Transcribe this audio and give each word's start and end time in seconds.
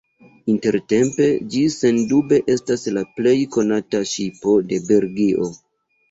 Intertempe 0.51 1.25
ĝi 1.55 1.59
sendube 1.73 2.39
estas 2.53 2.85
la 2.95 3.03
plej 3.17 3.33
konata 3.57 4.01
ŝipo 4.13 4.55
de 4.71 4.81
Belgio. 4.89 5.51